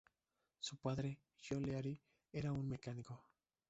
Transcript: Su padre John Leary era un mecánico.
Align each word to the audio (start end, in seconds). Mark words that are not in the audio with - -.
Su 0.59 0.77
padre 0.77 1.19
John 1.47 1.61
Leary 1.61 2.01
era 2.33 2.51
un 2.51 2.67
mecánico. 2.67 3.23